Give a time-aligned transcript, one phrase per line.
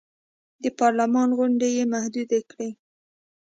[0.63, 2.69] د پارلمان غونډې یې محدودې کړې.